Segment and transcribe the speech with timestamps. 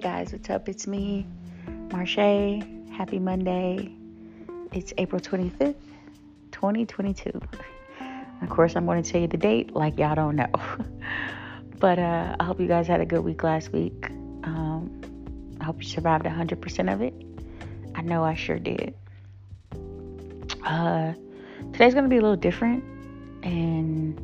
[0.00, 0.68] Guys, what's up?
[0.68, 1.26] It's me,
[1.90, 2.62] Marche.
[2.92, 3.90] Happy Monday.
[4.70, 5.74] It's April 25th,
[6.52, 7.32] 2022.
[8.40, 10.52] Of course, I'm going to tell you the date like y'all don't know.
[11.80, 14.10] but uh, I hope you guys had a good week last week.
[14.44, 15.00] Um,
[15.60, 17.14] I hope you survived 100% of it.
[17.96, 18.94] I know I sure did.
[20.64, 21.14] Uh,
[21.72, 22.84] today's going to be a little different,
[23.42, 24.16] and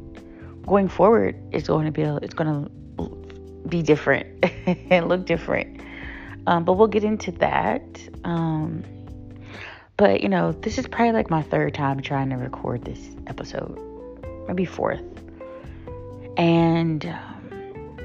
[0.69, 2.71] going forward, it's going to be a, it's going to
[3.69, 4.45] be different
[4.91, 5.81] and look different.
[6.47, 7.83] Um, but we'll get into that.
[8.25, 8.85] Um,
[9.97, 13.79] but you know, this is probably like my third time trying to record this episode,
[14.49, 15.03] maybe fourth,
[16.37, 17.97] and um,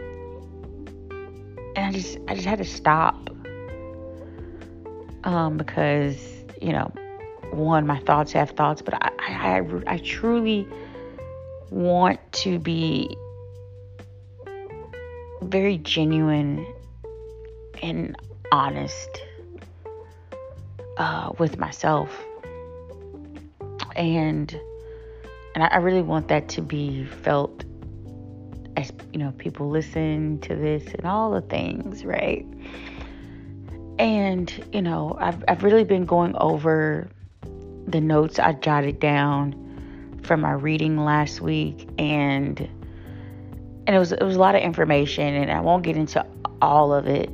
[1.75, 3.29] and I just I just had to stop
[5.23, 6.17] um, because
[6.61, 6.91] you know,
[7.51, 10.67] one my thoughts have thoughts, but I I, I, I truly
[11.71, 13.17] want to be
[15.41, 16.65] very genuine
[17.81, 18.15] and
[18.51, 19.21] honest
[20.97, 22.09] uh, with myself,
[23.95, 24.59] and
[25.55, 27.63] and I really want that to be felt
[28.77, 32.45] as you know people listen to this and all the things, right?
[33.97, 37.09] And you know, I've I've really been going over
[37.87, 42.69] the notes I jotted down from my reading last week and
[43.89, 46.23] and it was it was a lot of information and I won't get into
[46.61, 47.27] all of it.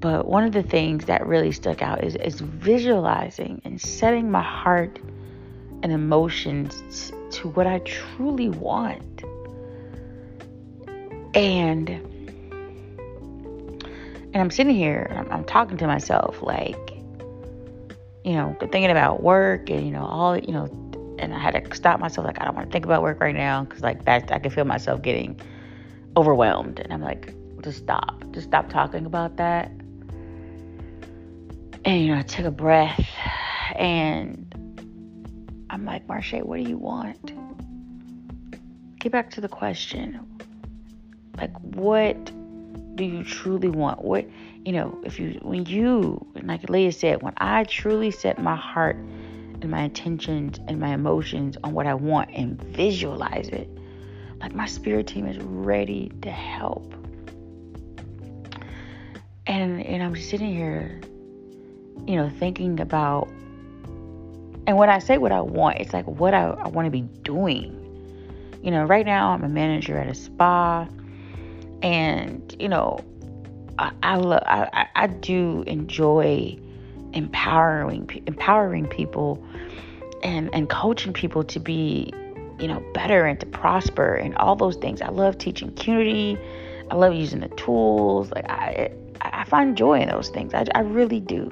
[0.00, 4.42] But one of the things that really stuck out is, is visualizing and setting my
[4.42, 4.98] heart
[5.84, 9.22] and emotions to what I truly want.
[11.36, 11.88] And
[14.32, 16.90] and I'm sitting here, I'm, I'm talking to myself like,
[18.24, 20.89] you know, thinking about work and you know all you know
[21.20, 22.26] and I had to stop myself.
[22.26, 24.50] Like, I don't want to think about work right now because, like, that I can
[24.50, 25.38] feel myself getting
[26.16, 26.80] overwhelmed.
[26.80, 28.24] And I'm like, just stop.
[28.32, 29.70] Just stop talking about that.
[31.84, 33.06] And, you know, I took a breath
[33.76, 34.46] and
[35.70, 37.32] I'm like, Marche, what do you want?
[38.98, 40.20] Get back to the question.
[41.36, 42.32] Like, what
[42.96, 44.02] do you truly want?
[44.04, 44.26] What,
[44.64, 48.96] you know, if you, when you, like Leah said, when I truly set my heart
[49.62, 53.68] and my intentions and my emotions on what I want and visualize it.
[54.40, 56.94] Like my spirit team is ready to help.
[59.46, 61.00] And and I'm sitting here,
[62.06, 63.28] you know, thinking about
[64.66, 67.00] and when I say what I want, it's like what I, I want to be
[67.00, 67.76] doing.
[68.62, 70.86] You know, right now I'm a manager at a spa
[71.82, 73.04] and, you know,
[73.78, 76.58] I I, love, I, I do enjoy
[77.12, 79.44] empowering empowering people
[80.22, 82.12] and and coaching people to be
[82.58, 85.02] you know better and to prosper and all those things.
[85.02, 86.38] I love teaching community.
[86.90, 88.30] I love using the tools.
[88.30, 90.54] Like I I find joy in those things.
[90.54, 91.50] I, I really do.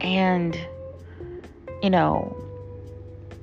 [0.00, 0.58] And
[1.82, 2.36] you know,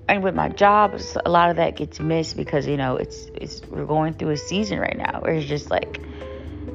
[0.07, 3.61] and with my job, a lot of that gets missed because you know it's it's
[3.67, 5.99] we're going through a season right now where it's just like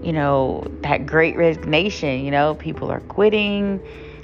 [0.02, 2.24] you know, that great resignation.
[2.24, 3.80] You know, people are quitting,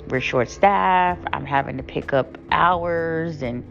[0.09, 3.65] we're short staffed, I'm having to pick up hours and,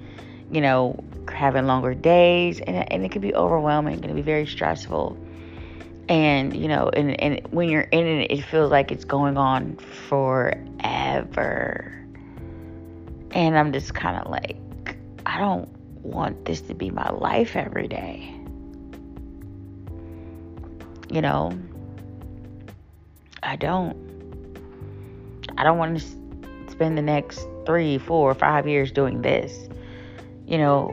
[0.51, 4.45] you know, having longer days, and, and it can be overwhelming, it can be very
[4.45, 5.17] stressful.
[6.09, 9.77] And, you know, and, and when you're in it, it feels like it's going on
[10.09, 11.89] forever.
[13.31, 14.57] And I'm just kind of like,
[15.25, 15.69] I don't
[16.03, 18.29] want this to be my life every day.
[21.09, 21.57] You know,
[23.43, 23.97] I don't.
[25.57, 29.69] I don't want to spend the next three, four, five years doing this.
[30.47, 30.89] You know,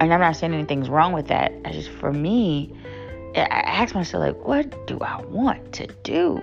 [0.00, 1.52] and I'm not saying anything's wrong with that.
[1.64, 2.72] I just, for me,
[3.36, 6.40] I ask myself, like, what do I want to do?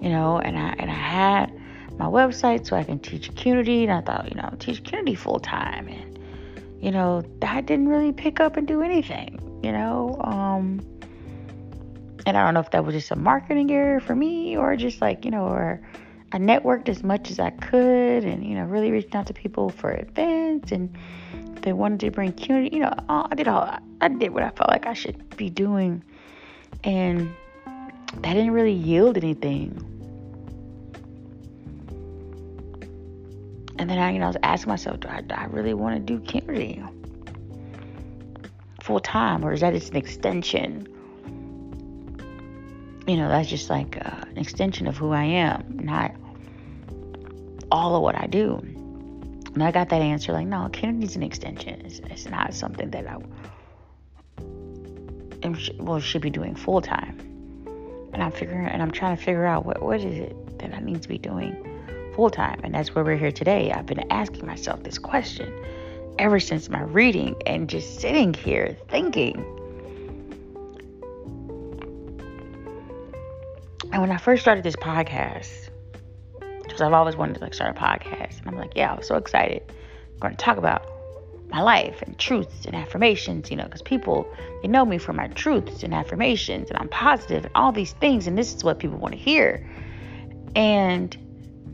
[0.00, 1.60] You know, and I and I had
[1.98, 5.40] my website so I can teach community, and I thought, you know, teach community full
[5.40, 6.18] time, and
[6.80, 9.40] you know, that didn't really pick up and do anything.
[9.62, 10.80] You know, um,
[12.26, 15.00] and I don't know if that was just a marketing error for me or just
[15.00, 15.80] like, you know, or
[16.32, 19.68] I networked as much as I could and, you know, really reached out to people
[19.68, 20.96] for events and
[21.62, 24.70] they wanted to bring community, you know, I did all, I did what I felt
[24.70, 26.02] like I should be doing.
[26.82, 27.34] And
[27.66, 29.90] that didn't really yield anything.
[33.78, 35.94] And then I, you know, I was asking myself, do I, do I really want
[35.94, 36.82] to do community
[38.80, 40.93] full time or is that just an extension?
[43.06, 46.12] You know, that's just like uh, an extension of who I am, not
[47.70, 48.56] all of what I do.
[49.54, 51.82] And I got that answer like, no, Kennedy's an extension.
[51.84, 53.18] It's, it's not something that I
[55.44, 57.18] am will she be doing full time?
[58.12, 60.80] And I'm figuring, and I'm trying to figure out what what is it that I
[60.80, 61.54] need to be doing
[62.14, 63.72] full time, and that's where we're here today.
[63.72, 65.52] I've been asking myself this question
[66.18, 69.44] ever since my reading, and just sitting here thinking.
[73.94, 75.70] And when I first started this podcast,
[76.64, 79.06] because I've always wanted to like start a podcast, and I'm like, yeah, I was
[79.06, 79.62] so excited.
[79.68, 80.84] I'm going to talk about
[81.48, 84.26] my life and truths and affirmations, you know, because people,
[84.62, 88.26] they know me for my truths and affirmations and I'm positive and all these things.
[88.26, 89.64] And this is what people want to hear.
[90.56, 91.16] And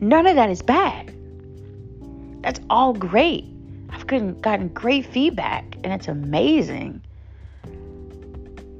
[0.03, 1.15] none of that is bad.
[2.43, 3.47] That's all great.
[3.89, 7.01] I've gotten great feedback and it's amazing.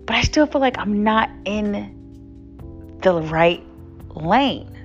[0.05, 2.00] But I still feel like I'm not in
[3.03, 3.65] the right
[4.15, 4.77] lane.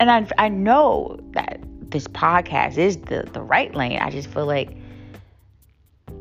[0.00, 1.60] And I, I know that
[1.90, 3.98] this podcast is the the right lane.
[3.98, 4.76] I just feel like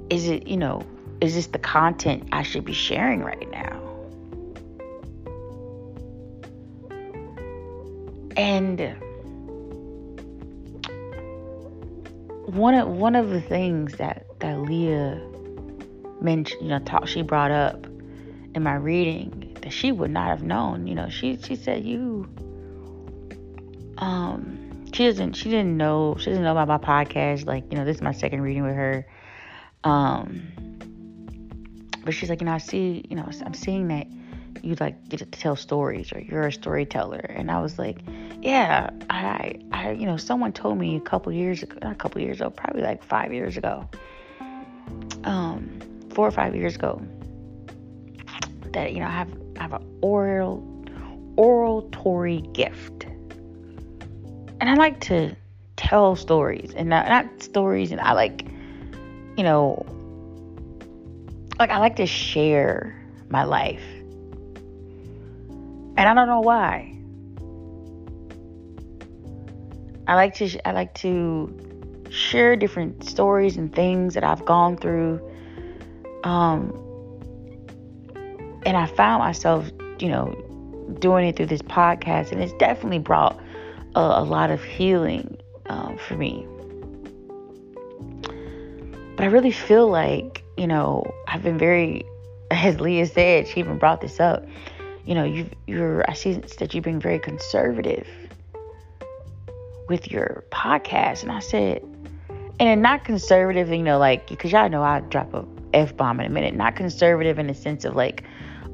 [0.10, 0.86] is it, you know,
[1.22, 3.80] is this the content I should be sharing right now?
[8.38, 8.96] And
[12.46, 15.22] one of one of the things that that Leah
[16.22, 17.88] mentioned, you know, talk she brought up
[18.56, 20.88] in my reading that she would not have known.
[20.88, 22.28] You know, she she said you
[23.98, 27.46] um she doesn't she didn't know she doesn't know about my podcast.
[27.46, 29.06] Like you know this is my second reading with her.
[29.84, 30.54] Um
[32.04, 34.08] but she's like you know i see you know i'm seeing that
[34.62, 37.20] you like get to tell stories or you're a storyteller.
[37.20, 38.00] And i was like
[38.42, 42.22] yeah i i you know someone told me a couple years ago not a couple
[42.22, 43.88] years ago probably like five years ago
[45.24, 45.80] um
[46.14, 47.02] four or five years ago
[48.74, 50.64] that you know i have i have an oral
[51.36, 53.06] oratory gift
[54.62, 55.36] and I like to
[55.76, 58.46] tell stories and not, not stories and I like
[59.36, 59.86] you know
[61.60, 63.00] like I like to share
[63.30, 63.84] my life.
[65.96, 66.96] And I don't know why.
[70.08, 75.22] I like to I like to share different stories and things that I've gone through
[76.24, 76.83] um
[78.66, 79.70] and I found myself,
[80.00, 80.34] you know,
[81.00, 83.40] doing it through this podcast and it's definitely brought
[83.96, 85.38] a, a lot of healing
[85.68, 86.46] um, for me.
[89.16, 92.04] But I really feel like, you know, I've been very,
[92.52, 94.46] as Leah said, she even brought this up.
[95.06, 98.08] You know, you you're I see that you've been very conservative
[99.90, 101.84] with your podcast, and I said,
[102.58, 106.26] and not conservative, you know, like because y'all know I drop a f bomb in
[106.26, 106.56] a minute.
[106.56, 108.24] Not conservative in the sense of like,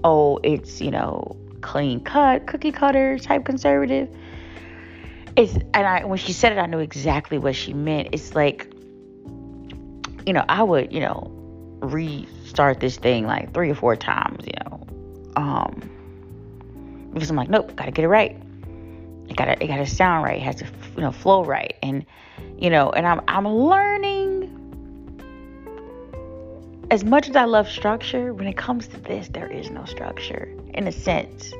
[0.03, 4.09] oh, it's you know clean cut, cookie cutter type conservative
[5.39, 8.09] it's and I when she said it, I knew exactly what she meant.
[8.11, 8.67] It's like,
[10.25, 11.31] you know, I would, you know,
[11.81, 14.87] restart this thing like three or four times, you know,
[15.37, 18.35] um, because I'm like, nope, gotta get it right.
[19.29, 20.37] It gotta, it gotta sound right.
[20.37, 20.65] It has to,
[20.95, 22.05] you know, flow right, and
[22.57, 24.18] you know, and I'm, I'm learning.
[26.91, 30.51] As much as I love structure, when it comes to this, there is no structure
[30.73, 31.53] in a sense.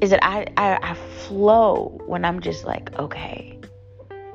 [0.00, 3.60] Is that I, I, I flow when I'm just like, okay,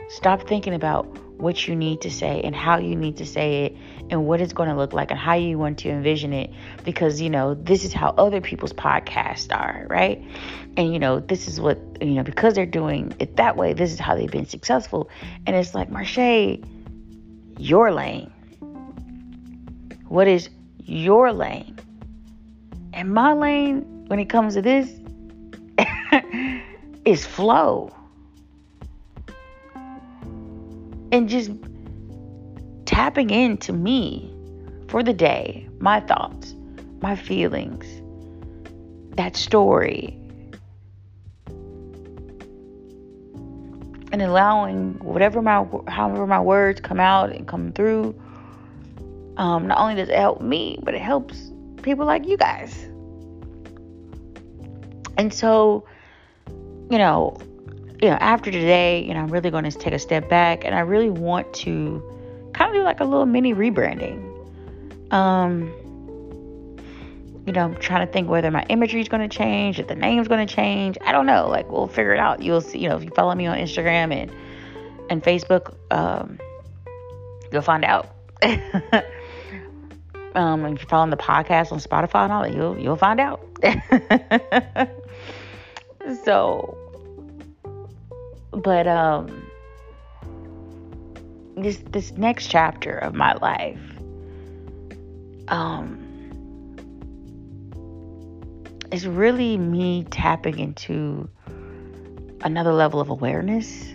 [0.10, 1.08] stop thinking about
[1.40, 3.78] what you need to say and how you need to say it
[4.12, 6.52] and what it's going to look like and how you want to envision it
[6.84, 10.24] because you know this is how other people's podcasts are right?
[10.78, 13.92] And you know this is what you know because they're doing it that way this
[13.92, 15.10] is how they've been successful.
[15.48, 16.60] And it's like Marche
[17.58, 18.32] your lane
[20.14, 21.76] what is your lane
[22.94, 24.88] and my lane when it comes to this
[27.06, 27.92] is flow.
[31.12, 31.50] And just
[32.86, 34.32] tapping into me
[34.88, 36.54] for the day, my thoughts,
[37.02, 37.88] my feelings,
[39.16, 40.16] that story.
[44.12, 48.14] And allowing whatever my however my words come out and come through.
[49.38, 52.88] Um, not only does it help me, but it helps people like you guys.
[55.18, 55.86] And so
[56.90, 57.36] you know,
[58.02, 60.76] you know, after today, you know, I'm really going to take a step back and
[60.76, 62.04] I really want to
[62.54, 64.30] kind of do like a little mini rebranding.
[65.12, 65.74] Um,
[67.46, 69.96] you know, I'm trying to think whether my imagery is going to change, if the
[69.96, 70.98] name's going to change.
[71.02, 71.48] I don't know.
[71.50, 72.42] Like, we'll figure it out.
[72.42, 74.32] You'll see, you know, if you follow me on Instagram and
[75.10, 76.40] and Facebook, um,
[77.52, 78.16] you'll find out.
[80.36, 83.42] um, if you're following the podcast on Spotify and all that, you'll you'll find out.
[86.26, 86.78] so
[88.52, 89.48] but um
[91.56, 93.80] this this next chapter of my life
[95.48, 96.00] um,
[98.92, 101.30] it's really me tapping into
[102.42, 103.94] another level of awareness.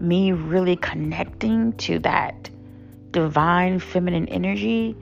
[0.00, 2.50] Me really connecting to that
[3.14, 4.96] divine feminine energy.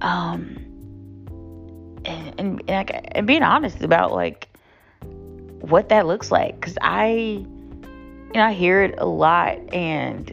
[0.00, 0.56] Um,
[2.04, 4.48] and, and, and, and being honest about like
[5.60, 6.60] what that looks like.
[6.60, 10.26] Cause I, you know, I hear it a lot and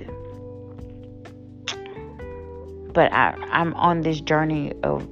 [2.94, 5.06] but I, I'm on this journey of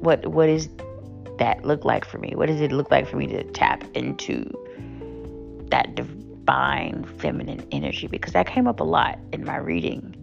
[0.00, 0.70] what what is
[1.38, 2.32] that look like for me?
[2.34, 4.50] What does it look like for me to tap into
[5.70, 5.94] that
[6.46, 8.06] divine feminine energy?
[8.06, 10.14] Because that came up a lot in my reading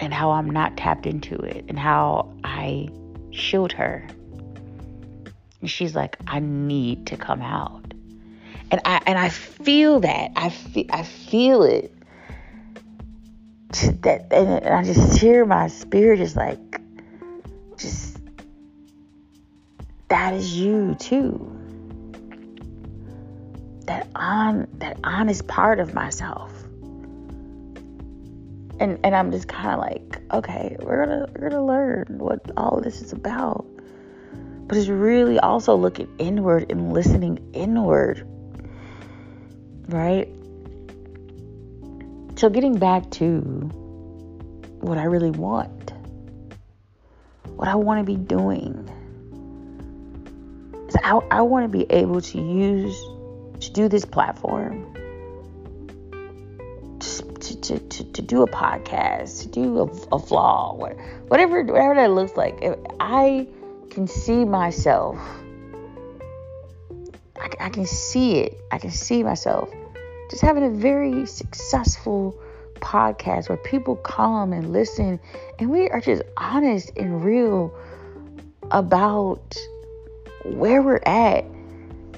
[0.00, 2.88] and how I'm not tapped into it and how I
[3.30, 4.06] shield her.
[5.60, 7.82] And she's like, I need to come out.
[8.70, 10.32] And I and I feel that.
[10.36, 11.92] I feel I feel it
[14.02, 16.80] that and I just hear my spirit is like
[17.76, 18.18] just
[20.08, 21.55] that is you too.
[23.86, 26.52] That on that honest part of myself.
[28.78, 32.80] And and I'm just kind of like, okay, we're gonna we're gonna learn what all
[32.80, 33.64] this is about.
[34.66, 38.26] But it's really also looking inward and listening inward.
[39.88, 40.28] Right?
[42.36, 43.40] So, getting back to
[44.80, 45.90] what I really want,
[47.46, 48.90] what I want to be doing,
[51.02, 52.94] I, I want to be able to use,
[53.76, 54.90] do this platform,
[56.98, 60.78] to, to, to, to do a podcast, to do a, a vlog,
[61.28, 62.58] whatever, whatever that looks like.
[62.62, 63.46] If I
[63.90, 65.18] can see myself,
[67.38, 69.68] I, I can see it, I can see myself
[70.30, 72.34] just having a very successful
[72.76, 75.20] podcast where people come and listen
[75.58, 77.74] and we are just honest and real
[78.70, 79.54] about
[80.44, 81.44] where we're at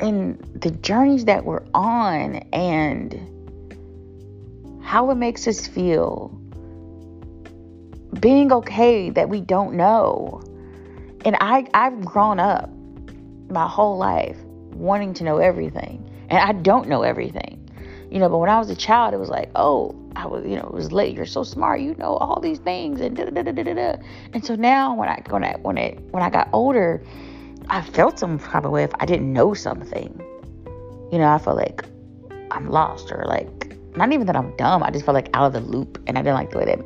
[0.00, 3.21] and the journeys that we're on and
[4.83, 6.28] how it makes us feel
[8.21, 10.40] being okay that we don't know
[11.25, 12.71] and I, I've grown up
[13.50, 14.37] my whole life
[14.75, 17.59] wanting to know everything and I don't know everything
[18.11, 20.57] you know, but when I was a child, it was like, oh, I was, you
[20.57, 21.14] know, it was late.
[21.14, 21.81] You're so smart.
[21.81, 23.97] You know all these things, and da da da da da.
[24.33, 27.02] And so now, when I when I when I when I got older,
[27.70, 30.20] I felt some kind of way if I didn't know something.
[31.12, 31.84] You know, I felt like
[32.50, 34.82] I'm lost, or like not even that I'm dumb.
[34.82, 36.78] I just felt like out of the loop, and I didn't like the way that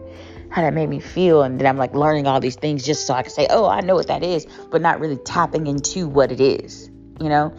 [0.51, 1.43] how that made me feel.
[1.43, 3.81] And then I'm like learning all these things just so I can say, oh, I
[3.81, 6.91] know what that is, but not really tapping into what it is.
[7.21, 7.55] You know.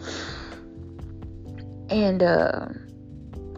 [1.90, 2.66] And uh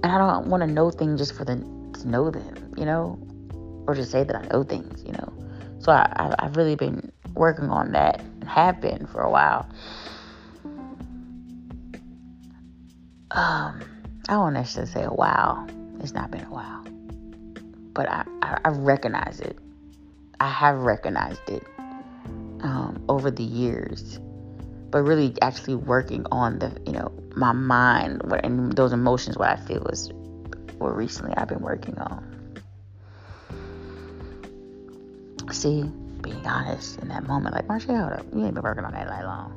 [0.02, 3.18] and I don't want to know things just for the to know them, you know,
[3.86, 5.32] or to say that I know things, you know.
[5.78, 9.68] So I, I, have really been working on that have been for a while.
[13.30, 13.82] Um,
[14.28, 15.66] I don't necessarily say a while.
[16.00, 16.84] It's not been a while,
[17.92, 19.58] but I, I, I recognize it.
[20.40, 21.64] I have recognized it
[22.60, 24.18] um, over the years
[24.90, 29.56] but really actually working on the you know my mind and those emotions what i
[29.56, 30.10] feel is
[30.78, 32.62] what recently i've been working on
[35.50, 35.84] see
[36.26, 37.54] being honest in that moment.
[37.54, 38.26] Like Marcia, hold up.
[38.34, 39.52] You ain't been working on that that long.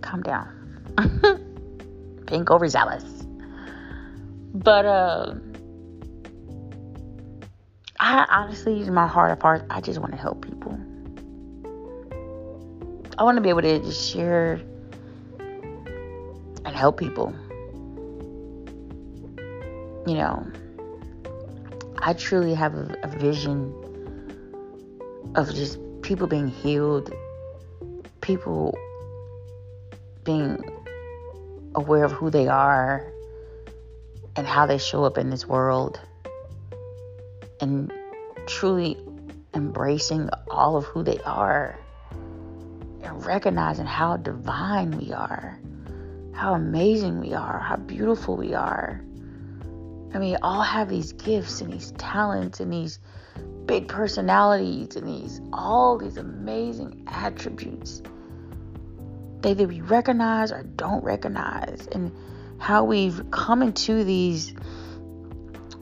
[0.00, 0.48] Calm down.
[2.26, 3.22] Pink overzealous
[4.54, 5.34] but uh
[7.98, 10.78] i honestly my heart of hearts i just want to help people.
[13.18, 14.60] I want to be able to just share
[16.64, 17.34] and help people.
[20.06, 20.46] You know,
[21.98, 23.72] I truly have a, a vision
[25.34, 27.12] of just people being healed,
[28.20, 28.76] people
[30.24, 30.58] being
[31.74, 33.10] aware of who they are
[34.36, 36.00] and how they show up in this world,
[37.60, 37.92] and
[38.46, 38.98] truly
[39.54, 41.78] embracing all of who they are
[43.02, 45.58] and recognizing how divine we are
[46.32, 49.00] how amazing we are, how beautiful we are.
[50.14, 52.98] I mean, all have these gifts and these talents and these
[53.66, 58.02] big personalities and these all these amazing attributes.
[59.40, 61.88] They that we recognize or don't recognize.
[61.90, 62.12] And
[62.58, 64.54] how we've come into these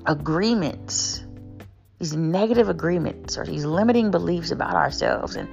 [0.06, 1.25] agreements
[1.99, 5.49] these negative agreements or these limiting beliefs about ourselves and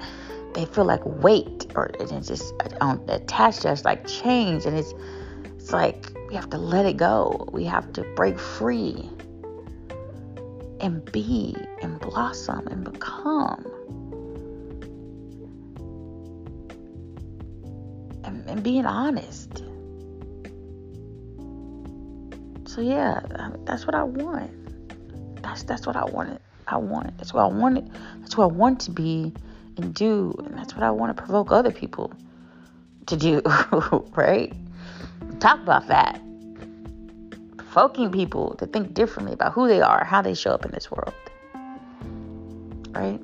[0.53, 4.65] they feel like weight or it's just um, attached to us like chains.
[4.65, 4.93] And it's
[5.57, 7.47] it's like we have to let it go.
[7.51, 9.09] We have to break free
[10.79, 13.65] and be and blossom and become.
[18.23, 19.63] And, and being honest.
[22.67, 24.51] So yeah, um, that's what I want.
[25.41, 26.39] That's that's what I wanted.
[26.67, 27.17] I want.
[27.17, 27.89] That's what I wanted.
[28.19, 29.33] That's what I want to be
[29.77, 32.11] and do, and that's what I want to provoke other people
[33.05, 33.41] to do.
[34.15, 34.53] right?
[35.39, 36.21] Talk about that.
[37.77, 40.89] Provoking people to think differently about who they are, how they show up in this
[40.89, 41.13] world.
[42.89, 43.21] Right?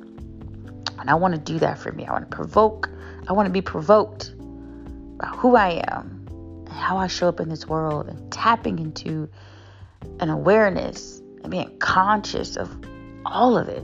[1.00, 2.06] And I want to do that for me.
[2.06, 2.88] I want to provoke.
[3.28, 4.32] I want to be provoked
[5.16, 9.28] about who I am and how I show up in this world and tapping into
[10.20, 12.70] an awareness and being conscious of
[13.26, 13.84] all of it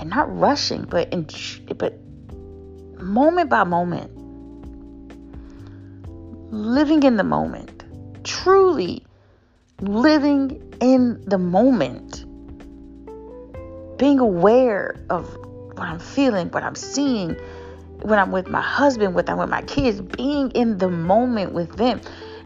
[0.00, 1.24] and not rushing but in,
[1.78, 1.96] but
[3.00, 4.10] moment by moment
[6.50, 7.84] living in the moment
[8.24, 9.04] truly
[9.82, 12.24] living in the moment
[13.98, 15.36] being aware of
[15.76, 17.36] what I'm feeling what I'm seeing
[18.02, 21.76] when I'm with my husband, when I'm with my kids, being in the moment with
[21.76, 22.00] them.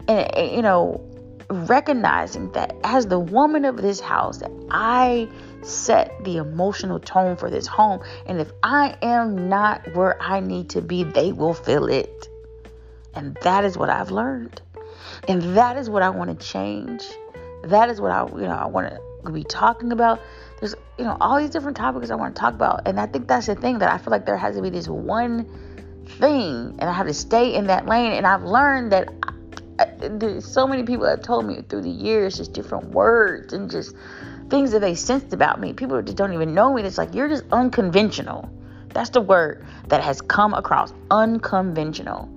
[0.07, 1.01] And, you know,
[1.49, 5.29] recognizing that as the woman of this house, that I
[5.61, 8.01] set the emotional tone for this home.
[8.25, 12.27] And if I am not where I need to be, they will feel it.
[13.13, 14.61] And that is what I've learned.
[15.27, 17.03] And that is what I want to change.
[17.65, 18.93] That is what I, you know, I want
[19.25, 20.21] to be talking about
[20.59, 23.27] there's you know all these different topics I want to talk about, and I think
[23.27, 25.45] that's the thing that I feel like there has to be this one
[26.19, 28.13] thing, and I have to stay in that lane.
[28.13, 29.09] And I've learned that
[29.79, 33.69] uh, I, so many people have told me through the years just different words and
[33.69, 33.95] just
[34.49, 35.73] things that they sensed about me.
[35.73, 36.83] People just don't even know me.
[36.83, 38.49] It's like you're just unconventional.
[38.89, 42.29] That's the word that has come across unconventional.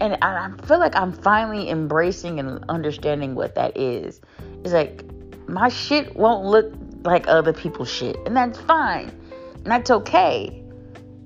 [0.00, 4.20] And I, feel like I'm finally embracing and understanding what that is.
[4.64, 5.04] It's like
[5.46, 8.16] my shit won't look like other people's shit.
[8.24, 9.10] And that's fine.
[9.56, 10.64] And that's okay.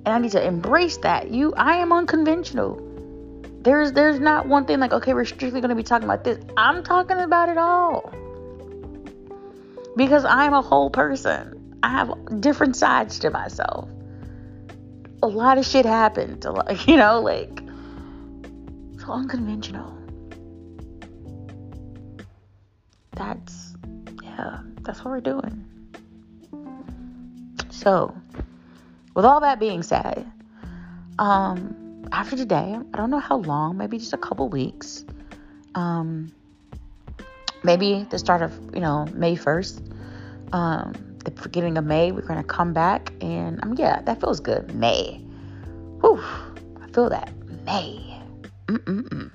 [0.04, 1.30] And I need to embrace that.
[1.30, 2.80] You I am unconventional.
[3.62, 6.38] There's there's not one thing like, okay, we're strictly gonna be talking about this.
[6.56, 8.12] I'm talking about it all.
[9.96, 11.78] Because I'm a whole person.
[11.84, 13.88] I have different sides to myself.
[15.22, 16.44] A lot of shit happened.
[16.44, 17.63] Like, you know, like
[19.04, 19.96] so unconventional.
[23.12, 23.74] That's
[24.22, 25.64] yeah, that's what we're doing.
[27.70, 28.16] So,
[29.14, 30.30] with all that being said,
[31.18, 35.04] um, after today, I don't know how long, maybe just a couple weeks,
[35.74, 36.32] um,
[37.62, 39.92] maybe the start of, you know, May 1st,
[40.52, 44.40] um, the beginning of May, we're going to come back and, um, yeah, that feels
[44.40, 44.74] good.
[44.74, 45.20] May.
[46.00, 46.22] Whew,
[46.80, 47.32] I feel that.
[47.64, 48.13] May.
[48.74, 49.30] Mm-mm-mm.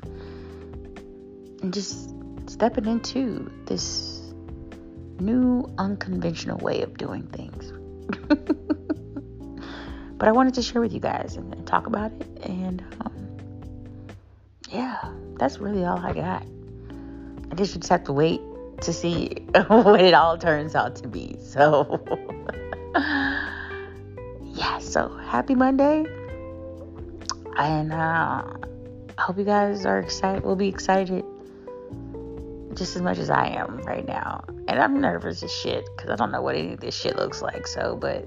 [1.62, 2.14] And just
[2.48, 4.34] stepping into this
[5.20, 7.72] new unconventional way of doing things.
[10.18, 12.28] but I wanted to share with you guys and, and talk about it.
[12.44, 13.30] And um,
[14.70, 14.98] yeah,
[15.38, 16.46] that's really all I got.
[17.52, 18.42] I guess you just have to wait
[18.82, 21.38] to see what it all turns out to be.
[21.42, 22.04] So,
[24.54, 26.06] yeah, so happy Monday.
[27.58, 28.44] And uh,
[29.20, 30.46] I hope you guys are excited.
[30.46, 31.26] We'll be excited
[32.74, 34.46] just as much as I am right now.
[34.70, 37.42] And I'm nervous as shit because I don't know what any of this shit looks
[37.42, 37.68] like.
[37.68, 38.26] So, but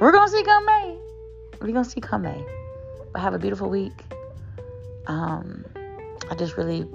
[0.00, 0.96] we're to see come May.
[1.60, 2.46] We're to see come May.
[3.12, 4.00] But have a beautiful week.
[5.08, 5.64] Um,
[6.30, 6.86] I just really,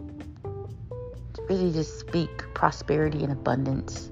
[1.50, 4.10] really just speak prosperity and abundance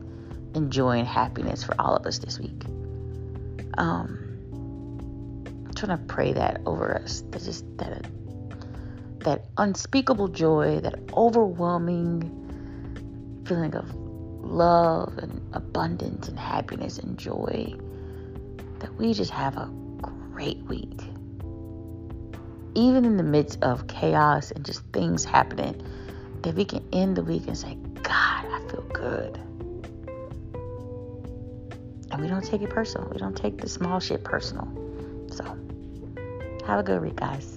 [0.56, 2.66] and joy and happiness for all of us this week.
[3.78, 4.28] Um,
[5.68, 7.24] I'm trying to pray that over us.
[7.30, 8.06] That just that
[9.24, 12.38] that unspeakable joy, that overwhelming
[13.46, 17.74] feeling of love and abundance and happiness and joy.
[18.80, 19.70] That we just have a
[20.02, 21.02] great week.
[22.74, 25.82] Even in the midst of chaos and just things happening,
[26.42, 29.40] that we can end the week and say, God, I feel good.
[32.12, 33.10] And we don't take it personal.
[33.10, 34.68] We don't take the small shit personal.
[35.32, 35.44] So,
[36.66, 37.51] have a good week, guys.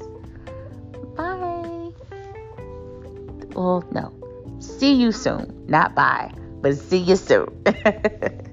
[3.54, 4.12] Well, no.
[4.60, 5.66] See you soon.
[5.68, 7.46] Not bye, but see you soon.